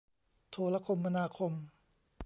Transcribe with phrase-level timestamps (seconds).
[0.51, 1.53] โทรคมนาคม